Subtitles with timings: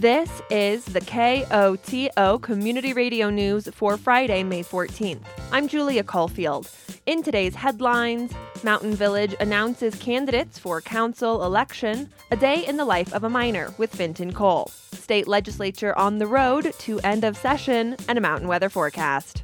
[0.00, 5.20] This is the KOTO Community Radio News for Friday, May 14th.
[5.52, 6.70] I'm Julia Caulfield.
[7.04, 8.32] In today's headlines,
[8.64, 13.74] Mountain Village announces candidates for council election, a day in the life of a miner
[13.76, 18.48] with Finton Cole, state legislature on the road to end of session, and a mountain
[18.48, 19.42] weather forecast.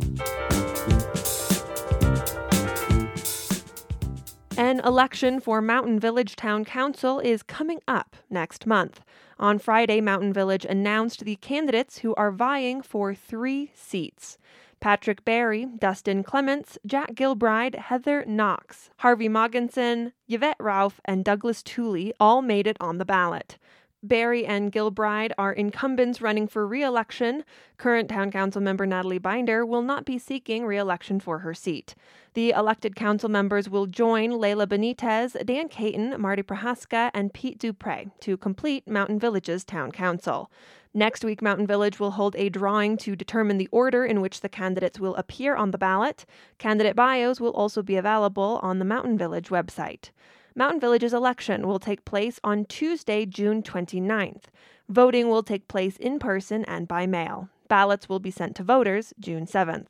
[4.57, 9.03] An election for Mountain Village Town Council is coming up next month.
[9.39, 14.39] On Friday, Mountain Village announced the candidates who are vying for three seats.
[14.81, 22.15] Patrick Berry, Dustin Clements, Jack Gilbride, Heather Knox, Harvey Moggensen, Yvette Ralph, and Douglas Tooley
[22.19, 23.59] all made it on the ballot.
[24.07, 27.45] Berry and Gilbride are incumbents running for re election.
[27.77, 31.95] Current Town Council member Natalie Binder will not be seeking re election for her seat.
[32.35, 38.11] The elected council members will join Laila Benitez, Dan Caton, Marty Prohaska, and Pete Duprey
[38.21, 40.51] to complete Mountain Village's Town Council.
[40.95, 44.49] Next week, Mountain Village will hold a drawing to determine the order in which the
[44.49, 46.25] candidates will appear on the ballot.
[46.59, 50.11] Candidate bios will also be available on the Mountain Village website.
[50.59, 54.45] Mountain Village's election will take place on Tuesday, June 29th.
[54.89, 57.51] Voting will take place in person and by mail.
[57.69, 59.89] Ballots will be sent to voters June 7th.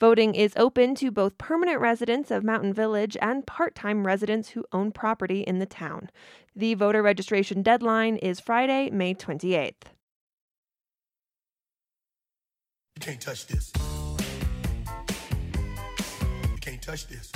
[0.00, 4.64] Voting is open to both permanent residents of Mountain Village and part time residents who
[4.72, 6.08] own property in the town.
[6.56, 9.74] The voter registration deadline is Friday, May 28th.
[12.96, 13.72] You can't touch this.
[16.50, 17.30] You can't touch this.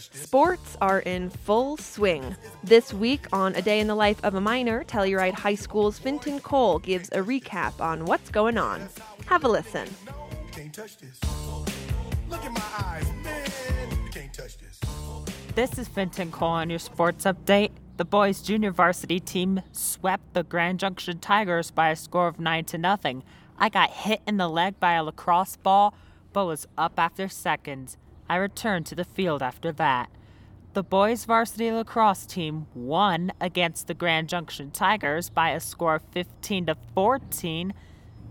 [0.00, 2.34] Sports are in full swing.
[2.64, 6.42] This week on A Day in the Life of a Miner, Telluride High School's Finton
[6.42, 8.88] Cole gives a recap on what's going on.
[9.26, 9.88] Have a listen.
[15.54, 17.72] This is Finton Cole on your sports update.
[17.98, 22.64] The boys' junior varsity team swept the Grand Junction Tigers by a score of 9
[22.64, 23.22] to nothing.
[23.58, 25.94] I got hit in the leg by a lacrosse ball,
[26.32, 27.98] but was up after seconds.
[28.32, 30.08] I returned to the field after that.
[30.72, 36.02] The boys' varsity lacrosse team won against the Grand Junction Tigers by a score of
[36.12, 37.74] 15 to 14.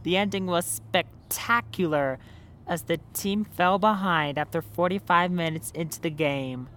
[0.02, 2.18] The ending was spectacular
[2.66, 6.68] as the team fell behind after 45 minutes into the game.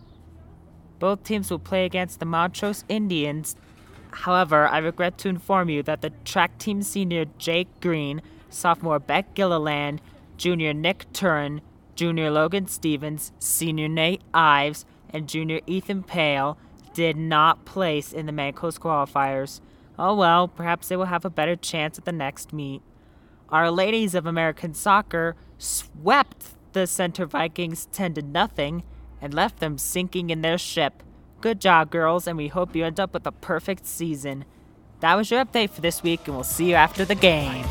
[0.99, 3.57] Both teams will play against the Montrose Indians.
[4.11, 8.21] However, I regret to inform you that the track team senior Jake Green,
[8.51, 10.03] sophomore Beck Gilliland,
[10.37, 11.63] junior Nick Turin,
[11.95, 16.59] Junior Logan Stevens, Senior Nate Ives, and Junior Ethan Pale
[16.93, 19.61] did not place in the Mancos qualifiers.
[19.99, 22.83] Oh well, perhaps they will have a better chance at the next meet.
[23.49, 28.83] Our ladies of American soccer swept the Center Vikings 10 to nothing
[29.21, 31.03] and left them sinking in their ship.
[31.41, 34.45] Good job, girls, and we hope you end up with a perfect season.
[35.01, 37.65] That was your update for this week, and we'll see you after the game.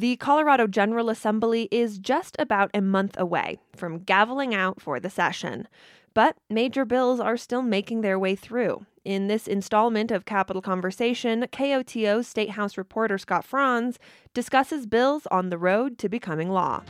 [0.00, 5.10] The Colorado General Assembly is just about a month away from gaveling out for the
[5.10, 5.68] session.
[6.14, 8.86] But major bills are still making their way through.
[9.04, 13.98] In this installment of Capital Conversation, KOTO State House reporter Scott Franz
[14.32, 16.82] discusses bills on the road to becoming law.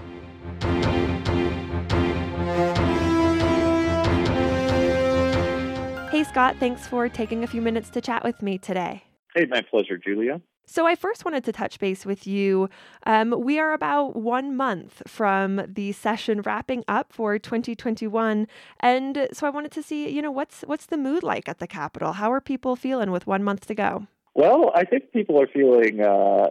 [6.12, 9.02] Hey, Scott, thanks for taking a few minutes to chat with me today.
[9.34, 10.40] Hey, my pleasure, Julia.
[10.72, 12.70] So, I first wanted to touch base with you.
[13.04, 18.46] Um, we are about one month from the session wrapping up for 2021,
[18.78, 21.66] and so I wanted to see, you know, what's what's the mood like at the
[21.66, 22.12] Capitol?
[22.12, 24.06] How are people feeling with one month to go?
[24.34, 26.50] Well, I think people are feeling uh,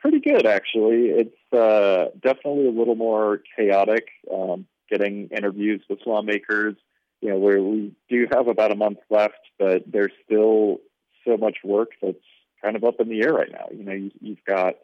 [0.00, 0.44] pretty good.
[0.44, 4.08] Actually, it's uh, definitely a little more chaotic.
[4.28, 6.74] Um, getting interviews with lawmakers,
[7.20, 10.78] you know, where we do have about a month left, but there's still
[11.24, 12.18] so much work that's
[12.62, 13.66] kind of up in the air right now.
[13.70, 14.74] You know, you, you've got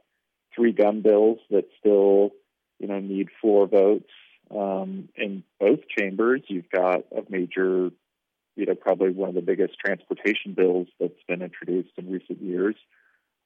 [0.54, 2.30] three gun bills that still,
[2.78, 4.10] you know, need four votes
[4.50, 6.42] um, in both chambers.
[6.48, 7.90] You've got a major,
[8.56, 12.76] you know, probably one of the biggest transportation bills that's been introduced in recent years.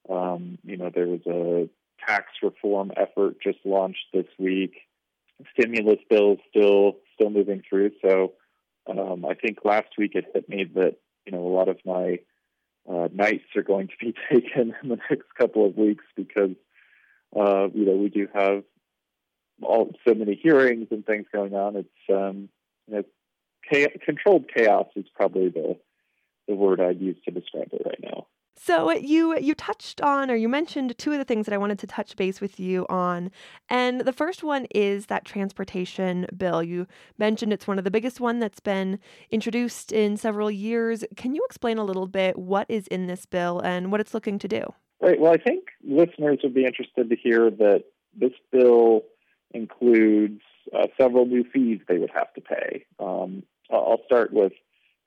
[0.08, 1.68] Um, you know, there was a
[2.06, 4.74] tax reform effort just launched this week.
[5.52, 7.90] Stimulus bills still still moving through.
[8.02, 8.32] So
[8.88, 12.20] um, I think last week it hit me that you know a lot of my
[12.88, 16.52] uh, nights are going to be taken in the next couple of weeks because
[17.34, 18.62] uh, you know we do have
[19.62, 21.76] all so many hearings and things going on.
[21.76, 22.48] It's um,
[22.86, 23.02] you know,
[23.70, 25.76] chaos, controlled chaos is probably the
[26.48, 28.26] the word I'd use to describe it right now.
[28.58, 31.78] So you you touched on or you mentioned two of the things that I wanted
[31.80, 33.30] to touch base with you on.
[33.68, 36.62] And the first one is that transportation bill.
[36.62, 36.86] You
[37.18, 38.98] mentioned it's one of the biggest one that's been
[39.30, 41.04] introduced in several years.
[41.16, 44.38] Can you explain a little bit what is in this bill and what it's looking
[44.38, 44.62] to do?
[45.00, 45.20] Right.
[45.20, 47.84] Well, I think listeners would be interested to hear that
[48.18, 49.02] this bill
[49.52, 50.40] includes
[50.74, 52.86] uh, several new fees they would have to pay.
[52.98, 54.52] Um, I'll start with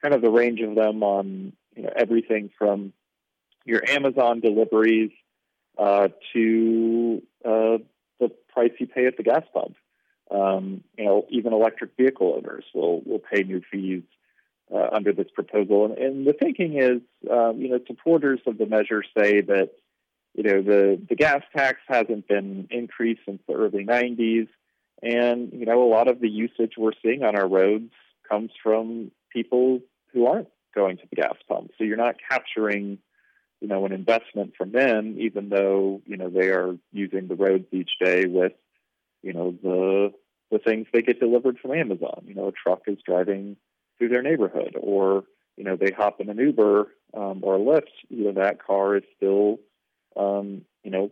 [0.02, 2.94] kind of the range of them on you know everything from
[3.66, 5.12] your Amazon deliveries
[5.78, 7.78] uh, to uh,
[8.20, 9.76] the price you pay at the gas pump.
[10.32, 14.04] Um, you know, even electric vehicle owners will will pay new fees
[14.74, 15.86] uh, under this proposal.
[15.86, 17.02] And, and the thinking is,
[17.32, 19.72] um, you know, supporters of the measure say that
[20.36, 24.48] you know the the gas tax hasn't been increased since the early '90s,
[25.02, 27.92] and you know a lot of the usage we're seeing on our roads
[28.30, 29.80] comes from people
[30.14, 31.72] who aren't going to the gas pump.
[31.78, 33.00] So you're not capturing
[33.62, 37.66] you know, an investment from them, even though, you know, they are using the roads
[37.72, 38.54] each day with,
[39.22, 40.14] you know, the
[40.52, 42.24] the things they get delivered from Amazon.
[42.26, 43.58] You know, a truck is driving
[43.98, 45.26] through their neighborhood or,
[45.58, 48.96] you know, they hop in an Uber um, or a Lyft, you know, that car
[48.96, 49.60] is still
[50.16, 51.12] um, you know,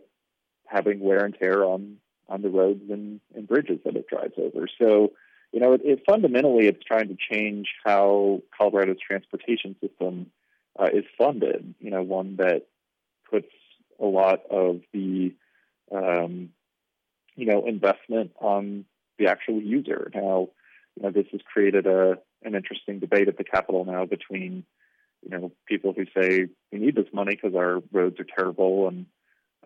[0.66, 1.96] having wear and tear on
[2.28, 4.68] on the roads and, and bridges that it drives over.
[4.78, 5.12] So,
[5.50, 10.26] you know, it, it fundamentally it's trying to change how Colorado's transportation system
[10.78, 11.74] uh, is funded.
[11.80, 12.66] You know, one that
[13.30, 13.48] puts
[14.00, 15.34] a lot of the
[15.92, 16.50] um,
[17.36, 18.84] you know investment on
[19.18, 20.10] the actual user.
[20.14, 20.48] Now,
[20.96, 24.64] you know, this has created a an interesting debate at the Capitol now between
[25.22, 29.06] you know people who say we need this money because our roads are terrible and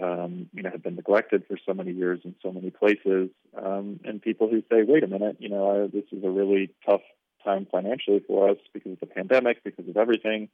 [0.00, 3.28] um, you know have been neglected for so many years in so many places,
[3.62, 7.02] um, and people who say, wait a minute, you know, this is a really tough
[7.44, 10.48] time financially for us because of the pandemic, because of everything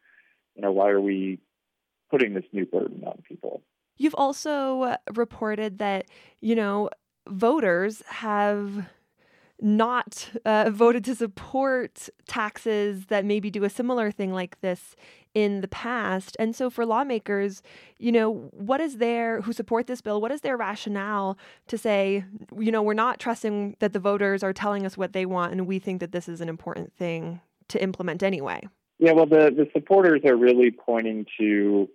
[0.58, 1.38] you know, why are we
[2.10, 3.62] putting this new burden on people?
[3.96, 6.06] You've also reported that,
[6.40, 6.90] you know,
[7.28, 8.86] voters have
[9.60, 14.94] not uh, voted to support taxes that maybe do a similar thing like this
[15.34, 16.36] in the past.
[16.40, 17.62] And so for lawmakers,
[17.98, 21.38] you know, what is their who support this bill, what is their rationale
[21.68, 22.24] to say,
[22.56, 25.66] you know, we're not trusting that the voters are telling us what they want and
[25.66, 28.62] we think that this is an important thing to implement anyway?
[28.98, 31.88] Yeah, well, the, the supporters are really pointing to,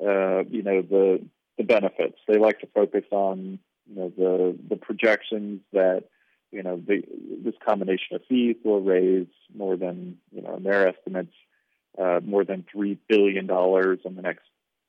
[0.00, 1.20] uh, you know, the
[1.58, 2.18] the benefits.
[2.26, 6.04] They like to focus on, you know, the the projections that,
[6.52, 7.02] you know, the,
[7.44, 11.34] this combination of fees will raise more than, you know, in their estimates,
[12.00, 14.46] uh, more than three billion dollars in the next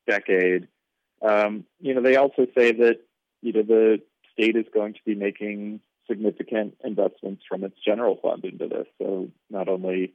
[0.08, 0.68] decade.
[1.22, 3.00] Um, you know, they also say that,
[3.42, 4.02] you know, the
[4.32, 8.88] state is going to be making significant investments from its general fund into this.
[8.98, 10.14] So not only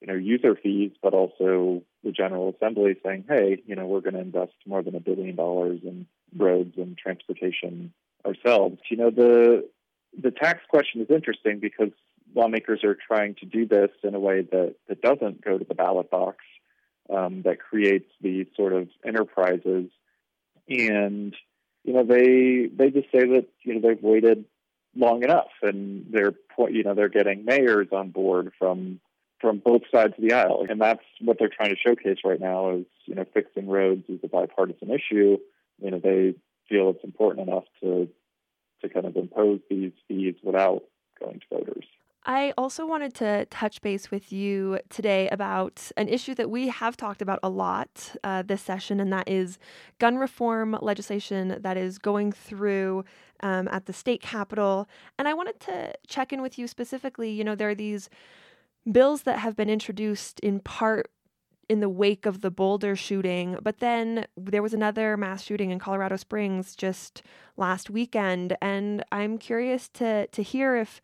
[0.00, 4.14] you know, user fees, but also the General Assembly saying, hey, you know, we're going
[4.14, 6.06] to invest more than a billion dollars in
[6.36, 7.92] roads and transportation
[8.24, 8.78] ourselves.
[8.90, 9.68] You know, the
[10.20, 11.90] the tax question is interesting because
[12.34, 15.74] lawmakers are trying to do this in a way that, that doesn't go to the
[15.74, 16.38] ballot box,
[17.10, 19.90] um, that creates these sort of enterprises.
[20.68, 21.34] And,
[21.84, 24.44] you know, they they just say that, you know, they've waited
[24.94, 26.34] long enough and they're
[26.70, 29.00] you know, they're getting mayors on board from
[29.40, 30.64] from both sides of the aisle.
[30.68, 34.20] And that's what they're trying to showcase right now is, you know, fixing roads is
[34.22, 35.38] a bipartisan issue.
[35.78, 36.34] You know, they
[36.68, 38.08] feel it's important enough to
[38.82, 40.82] to kind of impose these fees without
[41.18, 41.84] going to voters.
[42.28, 46.96] I also wanted to touch base with you today about an issue that we have
[46.96, 49.58] talked about a lot uh, this session, and that is
[50.00, 53.04] gun reform legislation that is going through
[53.44, 54.88] um, at the state capitol.
[55.18, 57.30] And I wanted to check in with you specifically.
[57.30, 58.10] You know, there are these
[58.90, 61.10] bills that have been introduced in part
[61.68, 65.78] in the wake of the Boulder shooting, but then there was another mass shooting in
[65.78, 67.22] Colorado Springs just
[67.56, 71.00] last weekend, and I'm curious to to hear if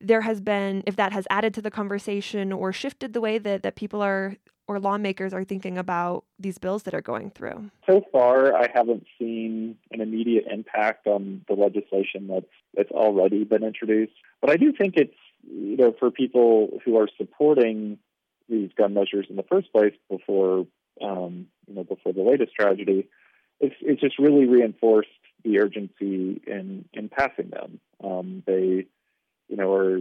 [0.00, 3.62] there has been if that has added to the conversation or shifted the way that
[3.62, 7.70] that people are or lawmakers are thinking about these bills that are going through.
[7.86, 13.62] So far, I haven't seen an immediate impact on the legislation that's that's already been
[13.62, 15.14] introduced, but I do think it's
[15.50, 17.98] you know, for people who are supporting
[18.48, 20.66] these gun measures in the first place before,
[21.02, 23.08] um, you know, before the latest tragedy,
[23.60, 25.08] it's, it's just really reinforced
[25.44, 27.80] the urgency in in passing them.
[28.02, 28.86] Um, they,
[29.48, 30.00] you know, are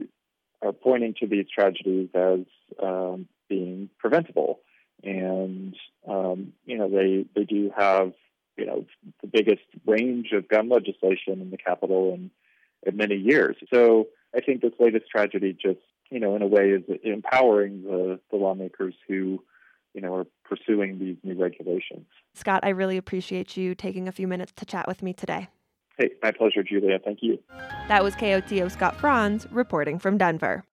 [0.62, 2.40] are pointing to these tragedies as
[2.82, 4.60] um, being preventable,
[5.04, 5.76] and
[6.08, 8.14] um, you know, they they do have
[8.58, 8.86] you know
[9.22, 12.32] the biggest range of gun legislation in the capital in
[12.86, 13.56] in many years.
[13.74, 18.20] So I think this latest tragedy just, you know, in a way is empowering the,
[18.32, 19.44] the lawmakers who
[19.94, 22.08] you know are pursuing these new regulations.
[22.34, 25.50] Scott, I really appreciate you taking a few minutes to chat with me today.
[25.98, 26.98] Hey, my pleasure, Julia.
[27.04, 27.38] Thank you.
[27.88, 30.66] That was KOTO Scott Franz reporting from Denver.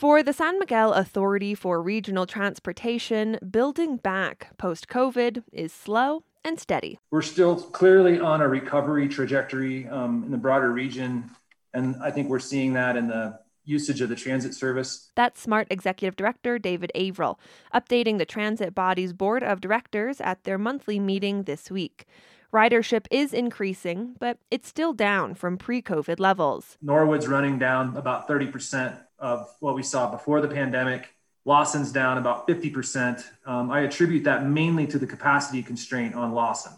[0.00, 6.58] For the San Miguel Authority for Regional Transportation, building back post COVID is slow and
[6.58, 6.98] steady.
[7.10, 11.30] We're still clearly on a recovery trajectory um, in the broader region.
[11.74, 15.12] And I think we're seeing that in the usage of the transit service.
[15.16, 17.38] That's SMART Executive Director David Averill,
[17.74, 22.06] updating the transit body's board of directors at their monthly meeting this week.
[22.54, 26.78] Ridership is increasing, but it's still down from pre COVID levels.
[26.80, 31.14] Norwood's running down about 30% of what we saw before the pandemic.
[31.44, 33.24] Lawson's down about 50%.
[33.46, 36.72] Um, I attribute that mainly to the capacity constraint on Lawson.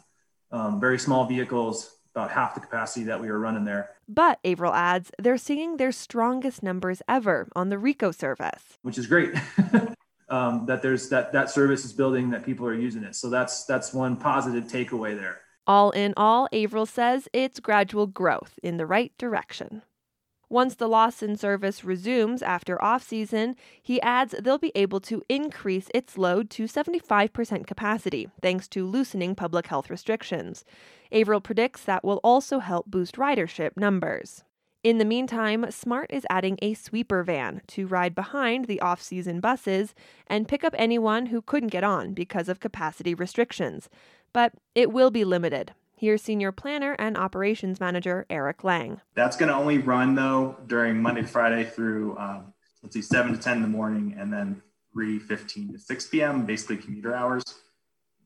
[0.51, 3.91] Um, very small vehicles, about half the capacity that we were running there.
[4.07, 9.07] But Averill adds they're seeing their strongest numbers ever on the Rico service, which is
[9.07, 9.35] great.
[10.29, 13.17] um, that there's that that service is building, that people are using it.
[13.17, 15.41] So that's that's one positive takeaway there.
[15.67, 19.83] All in all, Averill says it's gradual growth in the right direction.
[20.53, 25.89] Once the Lawson service resumes after off season, he adds they'll be able to increase
[25.95, 30.63] its load to 75% capacity thanks to loosening public health restrictions.
[31.11, 34.45] Averill predicts that will also help boost ridership numbers.
[34.85, 39.41] In the meantime, SMART is adding a sweeper van to ride behind the off season
[39.41, 39.95] buses
[40.27, 43.89] and pick up anyone who couldn't get on because of capacity restrictions.
[44.35, 49.01] But it will be limited, Here's Senior Planner and Operations Manager Eric Lang.
[49.15, 53.33] That's going to only run though during Monday to Friday through um, let's see, 7
[53.33, 54.63] to 10 in the morning, and then
[54.97, 56.45] 3:15 to 6 p.m.
[56.45, 57.45] Basically, commuter hours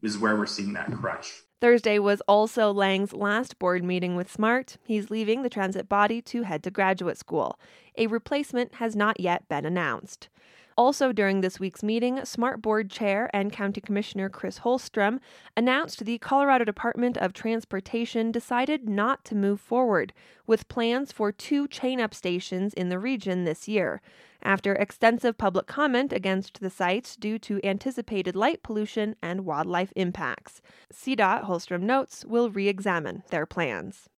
[0.00, 1.42] is where we're seeing that crunch.
[1.60, 4.78] Thursday was also Lang's last board meeting with SMART.
[4.82, 7.60] He's leaving the transit body to head to graduate school.
[7.98, 10.30] A replacement has not yet been announced.
[10.78, 15.20] Also, during this week's meeting, Smart Board Chair and County Commissioner Kris Holstrom
[15.56, 20.12] announced the Colorado Department of Transportation decided not to move forward
[20.46, 24.02] with plans for two chain up stations in the region this year.
[24.42, 30.60] After extensive public comment against the sites due to anticipated light pollution and wildlife impacts,
[30.92, 34.10] CDOT, Holstrom notes, will re examine their plans.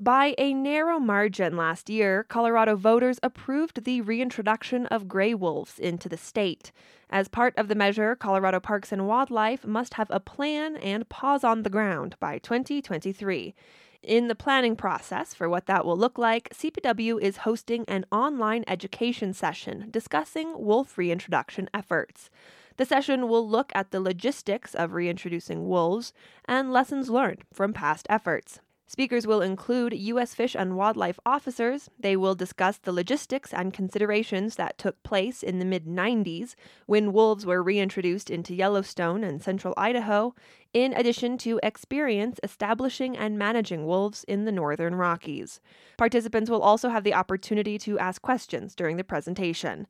[0.00, 6.08] By a narrow margin last year, Colorado voters approved the reintroduction of gray wolves into
[6.08, 6.70] the state.
[7.10, 11.42] As part of the measure, Colorado Parks and Wildlife must have a plan and paws
[11.42, 13.56] on the ground by 2023.
[14.04, 18.62] In the planning process for what that will look like, CPW is hosting an online
[18.68, 22.30] education session discussing wolf reintroduction efforts.
[22.76, 26.12] The session will look at the logistics of reintroducing wolves
[26.44, 28.60] and lessons learned from past efforts.
[28.90, 30.34] Speakers will include U.S.
[30.34, 31.90] Fish and Wildlife officers.
[32.00, 36.54] They will discuss the logistics and considerations that took place in the mid 90s
[36.86, 40.34] when wolves were reintroduced into Yellowstone and central Idaho,
[40.72, 45.60] in addition to experience establishing and managing wolves in the northern Rockies.
[45.98, 49.86] Participants will also have the opportunity to ask questions during the presentation.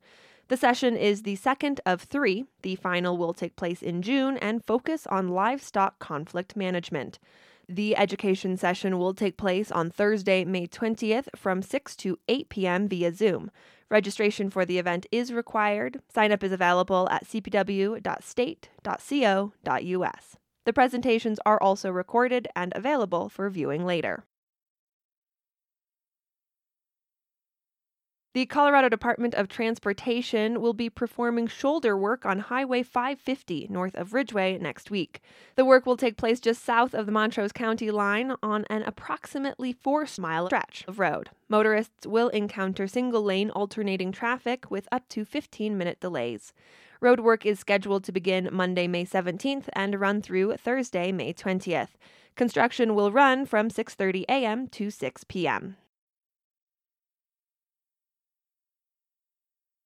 [0.49, 2.43] The session is the second of three.
[2.63, 7.17] The final will take place in June and focus on livestock conflict management.
[7.71, 12.87] The education session will take place on Thursday, May 20th from 6 to 8 p.m.
[12.87, 13.51] via Zoom.
[13.91, 16.01] Registration for the event is required.
[16.11, 17.97] Sign up is available at cpw.state.co.us.
[20.65, 24.23] The presentations are also recorded and available for viewing later.
[28.33, 34.13] The Colorado Department of Transportation will be performing shoulder work on Highway 550 north of
[34.13, 35.21] Ridgway next week.
[35.55, 39.73] The work will take place just south of the Montrose County line on an approximately
[39.73, 41.31] four mile stretch of road.
[41.47, 46.53] Motorists will encounter single lane alternating traffic with up to 15 minute delays.
[47.01, 51.97] Road work is scheduled to begin Monday, May 17th and run through Thursday, May 20th.
[52.35, 54.67] Construction will run from 6:30 a.m.
[54.67, 55.77] to 6 p.m.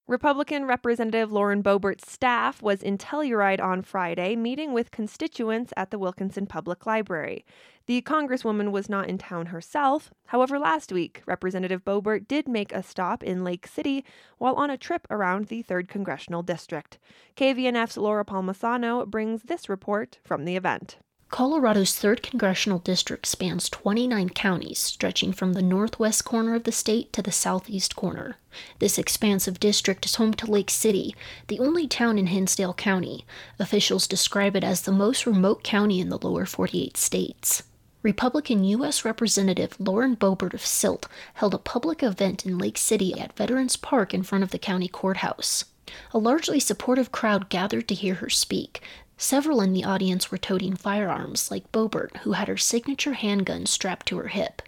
[0.06, 5.98] Republican Representative Lauren Boebert's staff was in Telluride on Friday, meeting with constituents at the
[5.98, 7.46] Wilkinson Public Library.
[7.86, 10.12] The Congresswoman was not in town herself.
[10.26, 14.04] However, last week, Representative Boebert did make a stop in Lake City
[14.40, 17.00] while on a trip around the 3rd Congressional District.
[17.38, 20.98] KVNF's Laura Palmisano brings this report from the event.
[21.34, 27.12] Colorado's 3rd Congressional District spans 29 counties, stretching from the northwest corner of the state
[27.12, 28.38] to the southeast corner.
[28.78, 31.16] This expansive district is home to Lake City,
[31.48, 33.26] the only town in Hinsdale County.
[33.58, 37.64] Officials describe it as the most remote county in the lower 48 states.
[38.04, 39.04] Republican U.S.
[39.04, 44.14] Representative Lauren Boebert of Silt held a public event in Lake City at Veterans Park
[44.14, 45.66] in front of the county courthouse.
[46.14, 48.82] A largely supportive crowd gathered to hear her speak.
[49.18, 54.06] Several in the audience were toting firearms, like Boebert, who had her signature handgun strapped
[54.08, 54.62] to her hip.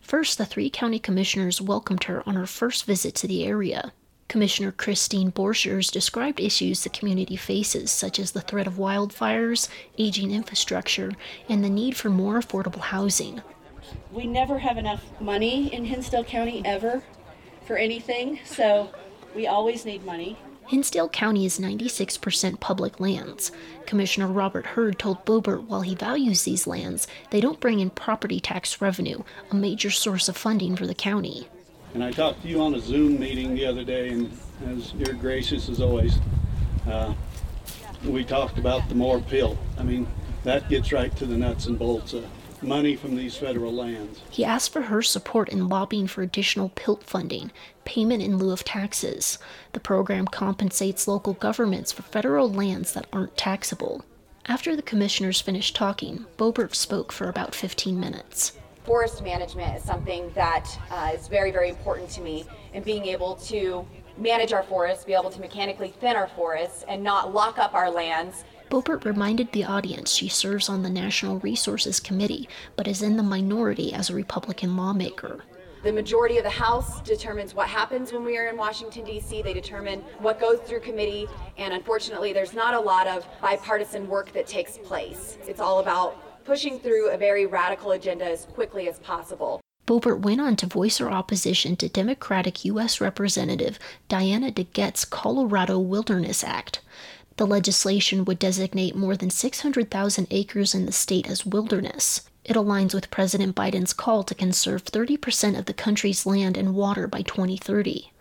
[0.00, 3.92] First, the three county commissioners welcomed her on her first visit to the area.
[4.28, 10.30] Commissioner Christine Borchers described issues the community faces, such as the threat of wildfires, aging
[10.30, 11.12] infrastructure,
[11.48, 13.42] and the need for more affordable housing.
[14.12, 17.02] We never have enough money in Hinsdale County ever
[17.66, 18.90] for anything, so
[19.34, 20.38] we always need money.
[20.66, 23.52] Hinsdale County is 96% public lands.
[23.86, 28.40] Commissioner Robert Hurd told Boebert while he values these lands, they don't bring in property
[28.40, 31.48] tax revenue, a major source of funding for the county.
[31.92, 35.14] And I talked to you on a Zoom meeting the other day, and as you're
[35.14, 36.18] gracious as always,
[36.88, 37.14] uh,
[38.04, 39.58] we talked about the more pill.
[39.78, 40.06] I mean,
[40.44, 42.24] that gets right to the nuts and bolts of
[42.64, 44.20] money from these federal lands.
[44.30, 47.52] He asked for her support in lobbying for additional PILT funding,
[47.84, 49.38] payment in lieu of taxes.
[49.72, 54.04] The program compensates local governments for federal lands that aren't taxable.
[54.46, 58.52] After the commissioners finished talking, Boebert spoke for about 15 minutes
[58.84, 62.44] forest management is something that uh, is very, very important to me,
[62.74, 67.02] and being able to manage our forests, be able to mechanically thin our forests, and
[67.02, 68.44] not lock up our lands.
[68.74, 73.22] Boebert reminded the audience she serves on the Natural Resources Committee, but is in the
[73.22, 75.44] minority as a Republican lawmaker.
[75.84, 79.42] The majority of the House determines what happens when we are in Washington, D.C.
[79.42, 84.32] They determine what goes through committee, and unfortunately, there's not a lot of bipartisan work
[84.32, 85.38] that takes place.
[85.46, 89.60] It's all about pushing through a very radical agenda as quickly as possible.
[89.86, 93.00] Boebert went on to voice her opposition to Democratic U.S.
[93.00, 93.78] Representative
[94.08, 96.80] Diana DeGette's Colorado Wilderness Act.
[97.36, 102.28] The legislation would designate more than 600,000 acres in the state as wilderness.
[102.44, 107.08] It aligns with President Biden's call to conserve 30% of the country's land and water
[107.08, 108.12] by 2030.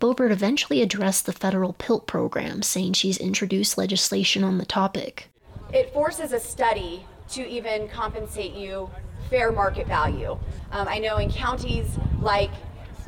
[0.00, 5.28] Boebert eventually addressed the federal PILT program, saying she's introduced legislation on the topic.
[5.72, 8.90] It forces a study to even compensate you
[9.28, 10.38] fair market value.
[10.70, 11.86] Um, I know in counties
[12.20, 12.50] like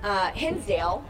[0.02, 1.04] uh, Hinsdale,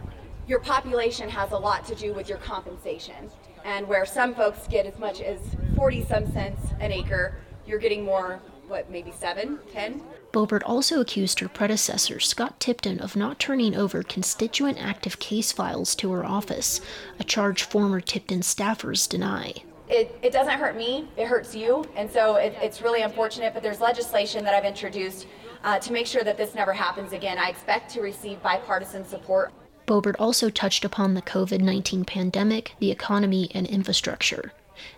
[0.47, 3.31] your population has a lot to do with your compensation.
[3.65, 5.41] And where some folks get as much as
[5.77, 7.35] 40 some cents an acre,
[7.67, 10.03] you're getting more, what, maybe seven, ten?
[10.33, 15.95] Boebert also accused her predecessor, Scott Tipton, of not turning over constituent active case files
[15.97, 16.81] to her office,
[17.19, 19.55] a charge former Tipton staffers deny
[19.89, 21.85] it, it doesn't hurt me, it hurts you.
[21.97, 25.27] And so it, it's really unfortunate, but there's legislation that I've introduced
[25.63, 27.39] uh, to make sure that this never happens again.
[27.39, 29.53] I expect to receive bipartisan support.
[29.87, 34.53] Boebert also touched upon the COVID 19 pandemic, the economy, and infrastructure,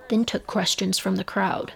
[0.09, 1.73] then took questions from the crowd.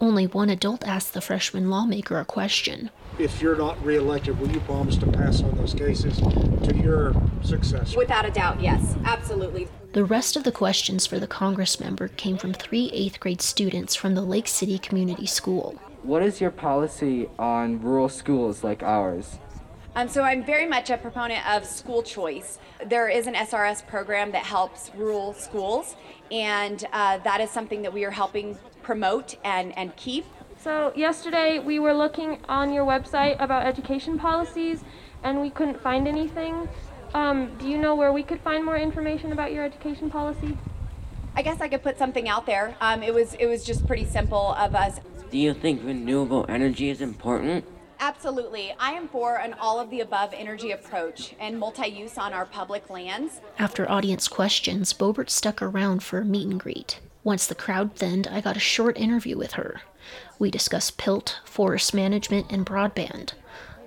[0.00, 2.90] Only one adult asked the freshman lawmaker a question.
[3.18, 7.98] If you're not reelected, will you promise to pass on those cases to your successor?
[7.98, 9.66] Without a doubt, yes, absolutely.
[9.92, 13.96] The rest of the questions for the Congress member came from three eighth grade students
[13.96, 15.72] from the Lake City Community School.
[16.04, 19.38] What is your policy on rural schools like ours?
[19.98, 22.60] Um, so I'm very much a proponent of school choice.
[22.86, 25.96] There is an SRS program that helps rural schools,
[26.30, 30.24] and uh, that is something that we are helping promote and, and keep.
[30.62, 34.84] So yesterday we were looking on your website about education policies,
[35.24, 36.68] and we couldn't find anything.
[37.12, 40.56] Um, do you know where we could find more information about your education policy?
[41.34, 42.76] I guess I could put something out there.
[42.80, 45.00] Um, it was it was just pretty simple of us.
[45.32, 47.64] Do you think renewable energy is important?
[48.00, 48.72] Absolutely.
[48.78, 52.46] I am for an all of the above energy approach and multi use on our
[52.46, 53.40] public lands.
[53.58, 57.00] After audience questions, Boebert stuck around for a meet and greet.
[57.24, 59.82] Once the crowd thinned, I got a short interview with her.
[60.38, 63.32] We discussed PILT, forest management, and broadband.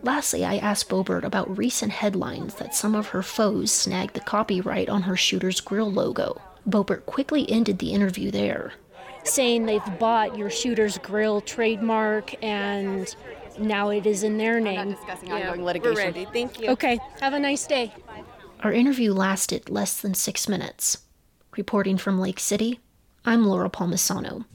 [0.04, 4.89] Lastly, I asked Boebert about recent headlines that some of her foes snagged the copyright
[4.89, 6.41] on her Shooter's Grill logo.
[6.67, 8.74] Boebert quickly ended the interview there.
[9.24, 13.15] Saying they've bought your Shooter's Grill trademark and
[13.59, 14.87] now it is in their name.
[14.87, 15.95] We're discussing yeah, ongoing litigation.
[15.95, 16.25] We're ready.
[16.25, 16.69] Thank you.
[16.69, 16.99] Okay.
[17.19, 17.93] Have a nice day.
[18.61, 20.99] Our interview lasted less than six minutes.
[21.57, 22.79] Reporting from Lake City,
[23.25, 24.45] I'm Laura Palmisano.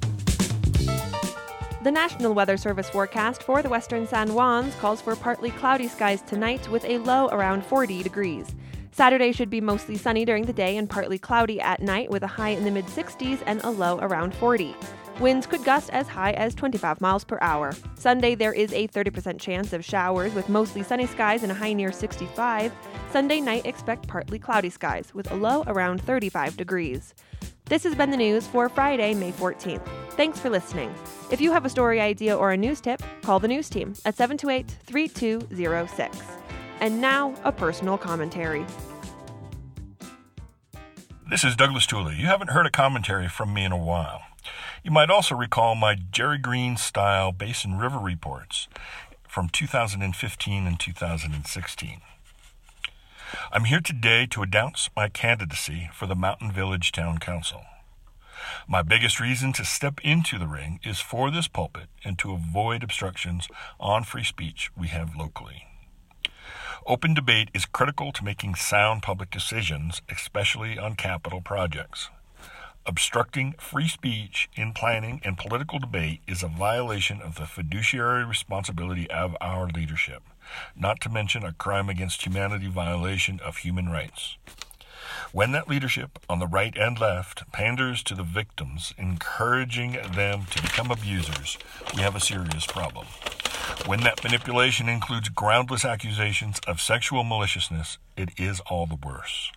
[1.83, 6.21] The National Weather Service forecast for the western San Juans calls for partly cloudy skies
[6.23, 8.55] tonight with a low around 40 degrees.
[8.91, 12.27] Saturday should be mostly sunny during the day and partly cloudy at night with a
[12.27, 14.75] high in the mid 60s and a low around 40.
[15.19, 17.73] Winds could gust as high as 25 miles per hour.
[17.95, 21.73] Sunday, there is a 30% chance of showers with mostly sunny skies and a high
[21.73, 22.71] near 65.
[23.11, 27.15] Sunday night, expect partly cloudy skies with a low around 35 degrees.
[27.65, 29.89] This has been the news for Friday, May 14th.
[30.11, 30.95] Thanks for listening.
[31.31, 34.17] If you have a story idea or a news tip, call the news team at
[34.17, 36.19] 728 3206.
[36.81, 38.67] And now, a personal commentary.
[41.31, 42.17] This is Douglas Tooley.
[42.17, 44.26] You haven't heard a commentary from me in a while.
[44.87, 48.69] You might also recall my Jerry Green style Basin River reports
[49.27, 52.01] from 2015 and 2016.
[53.51, 57.63] I'm here today to announce my candidacy for the Mountain Village Town Council.
[58.69, 62.85] My biggest reason to step into the ring is for this pulpit and to avoid
[62.85, 63.49] obstructions
[63.81, 65.65] on free speech we have locally.
[66.87, 72.09] Open debate is critical to making sound public decisions, especially on capital projects.
[72.89, 79.11] Obstructing free speech in planning and political debate is a violation of the fiduciary responsibility
[79.11, 80.23] of our leadership,
[80.77, 84.37] not to mention a crime against humanity violation of human rights.
[85.33, 90.63] When that leadership, on the right and left, panders to the victims, encouraging them to
[90.63, 91.59] become abusers,
[91.97, 93.07] we have a serious problem.
[93.87, 99.51] When that manipulation includes groundless accusations of sexual maliciousness, it is all the worse.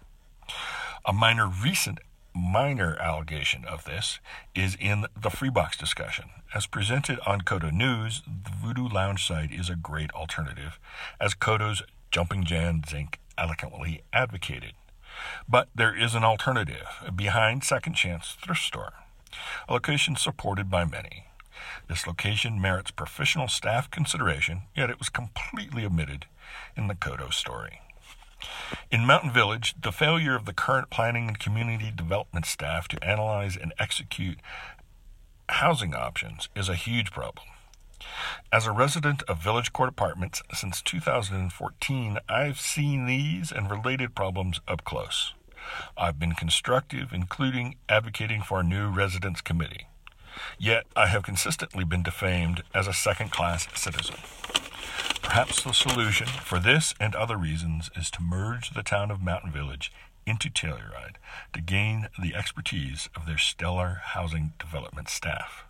[1.05, 1.99] A minor recent
[2.39, 4.19] minor allegation of this
[4.55, 6.25] is in the Freebox discussion.
[6.55, 10.79] As presented on KOTO News, the Voodoo Lounge site is a great alternative,
[11.19, 14.73] as KOTO's Jumping Jan Zink eloquently advocated.
[15.47, 18.93] But there is an alternative behind Second Chance Thrift Store,
[19.67, 21.25] a location supported by many.
[21.87, 26.25] This location merits professional staff consideration, yet it was completely omitted
[26.75, 27.81] in the KOTO story.
[28.91, 33.55] In Mountain Village, the failure of the current planning and community development staff to analyze
[33.55, 34.39] and execute
[35.49, 37.45] housing options is a huge problem.
[38.51, 44.61] As a resident of Village Court Apartments since 2014, I've seen these and related problems
[44.67, 45.33] up close.
[45.97, 49.87] I've been constructive, including advocating for a new residence committee.
[50.57, 54.15] Yet I have consistently been defamed as a second class citizen.
[55.29, 59.51] Perhaps the solution for this and other reasons is to merge the town of Mountain
[59.51, 59.91] Village
[60.25, 61.17] into Telluride
[61.53, 65.65] to gain the expertise of their stellar housing development staff.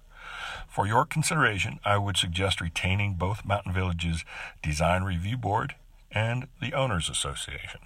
[0.69, 4.23] For your consideration, I would suggest retaining both Mountain Village's
[4.63, 5.75] Design Review Board
[6.09, 7.81] and the Owners Association.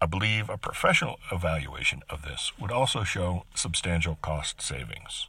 [0.00, 5.28] I believe a professional evaluation of this would also show substantial cost savings.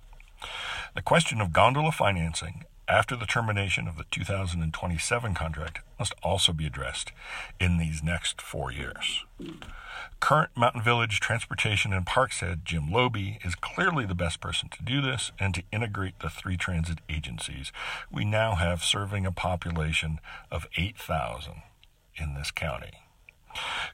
[0.95, 6.65] The question of gondola financing after the termination of the 2027 contract must also be
[6.65, 7.11] addressed
[7.59, 9.23] in these next four years.
[10.19, 14.83] Current Mountain Village Transportation and Parks head Jim Loebe is clearly the best person to
[14.83, 17.71] do this and to integrate the three transit agencies
[18.11, 20.19] we now have serving a population
[20.51, 21.61] of 8,000
[22.15, 22.91] in this county.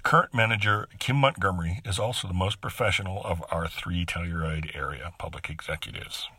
[0.03, 5.49] Current manager Kim Montgomery is also the most professional of our three Telluride area public
[5.49, 6.29] executives.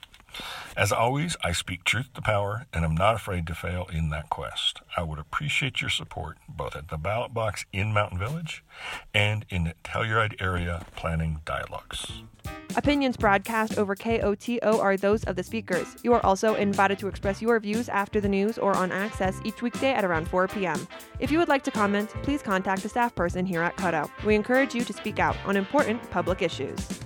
[0.76, 4.30] As always, I speak truth to power and am not afraid to fail in that
[4.30, 4.80] quest.
[4.96, 8.64] I would appreciate your support both at the ballot box in Mountain Village
[9.12, 12.22] and in the Telluride area planning dialogues.
[12.76, 15.96] Opinions broadcast over KOTO are those of the speakers.
[16.04, 19.60] You are also invited to express your views after the news or on Access each
[19.60, 20.86] weekday at around 4 p.m.
[21.18, 24.08] If you would like to comment, please contact a staff person here at KOTO.
[24.24, 27.00] We encourage you to speak out on important public issues.